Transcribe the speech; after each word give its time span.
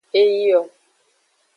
Eyio. 0.21 0.61